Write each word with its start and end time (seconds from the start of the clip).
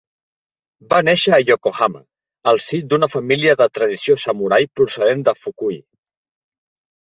Va 0.93 1.01
néixer 1.09 1.33
a 1.37 1.39
Yokohama, 1.49 2.01
al 2.53 2.63
si 2.69 2.81
d'una 2.93 3.11
família 3.17 3.55
de 3.61 3.69
tradició 3.81 4.19
samurai 4.25 4.69
procedent 4.81 5.25
de 5.31 5.39
Fukui. 5.45 5.81